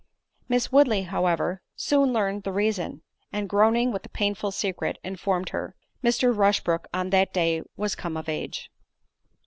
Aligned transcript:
Miss 0.49 0.71
Woodley 0.71 1.03
however, 1.03 1.61
soon 1.75 2.11
learned 2.11 2.41
the 2.41 2.51
reason, 2.51 3.03
and 3.31 3.47
groaning 3.47 3.91
with 3.91 4.01
the 4.01 4.09
painful 4.09 4.49
secret, 4.49 4.97
informed 5.03 5.49
her, 5.49 5.75
"Mr. 6.03 6.35
Rushbrook 6.35 6.87
on 6.91 7.11
that 7.11 7.31
day 7.31 7.61
was 7.77 7.93
come 7.93 8.17
of 8.17 8.27
age." 8.27 8.71